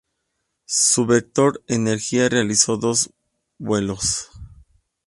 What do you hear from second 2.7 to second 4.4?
dos vuelos.